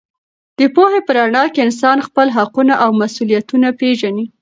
د 0.59 0.59
پوهې 0.75 0.99
په 1.05 1.11
رڼا 1.17 1.43
کې 1.53 1.59
انسان 1.67 1.97
خپل 2.07 2.27
حقونه 2.37 2.73
او 2.83 2.89
مسوولیتونه 3.01 3.67
پېژني. 3.79 4.25